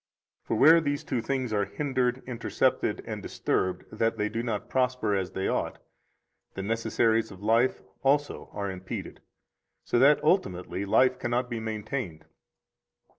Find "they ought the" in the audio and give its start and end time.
5.33-6.63